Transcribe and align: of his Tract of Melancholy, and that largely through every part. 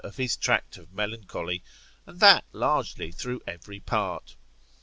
of 0.03 0.17
his 0.17 0.35
Tract 0.35 0.77
of 0.77 0.91
Melancholy, 0.91 1.63
and 2.07 2.19
that 2.19 2.43
largely 2.51 3.11
through 3.11 3.39
every 3.45 3.79
part. 3.79 4.35